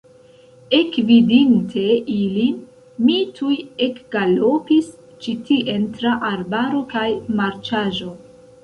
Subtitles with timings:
[0.77, 2.57] Ekvidinte ilin,
[3.05, 3.53] mi tuj
[3.89, 4.89] ekgalopis
[5.27, 7.07] ĉi tien tra arbaro kaj
[7.43, 8.15] marĉaĵo.